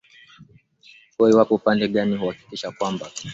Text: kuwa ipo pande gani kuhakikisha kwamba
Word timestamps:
kuwa 1.15 1.29
ipo 1.43 1.57
pande 1.57 1.87
gani 1.87 2.17
kuhakikisha 2.19 2.71
kwamba 2.71 3.05